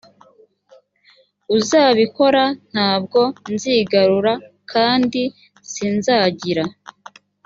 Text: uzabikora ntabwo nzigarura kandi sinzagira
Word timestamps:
uzabikora 1.57 2.43
ntabwo 2.71 3.19
nzigarura 3.53 4.33
kandi 4.71 5.21
sinzagira 5.71 6.63